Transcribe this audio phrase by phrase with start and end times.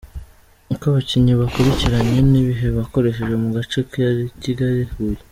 [0.73, 3.79] Ukoabakinnyi bakurikiranye n’ibihe bakoresheje mu gace
[4.47, 5.19] Kigali-Huye